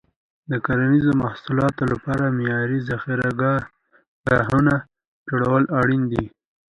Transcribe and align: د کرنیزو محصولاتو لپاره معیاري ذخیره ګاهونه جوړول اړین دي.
د 0.51 0.53
کرنیزو 0.65 1.11
محصولاتو 1.23 1.83
لپاره 1.91 2.35
معیاري 2.37 2.79
ذخیره 2.89 3.29
ګاهونه 4.29 4.73
جوړول 5.29 5.63
اړین 5.79 6.03
دي. 6.11 6.25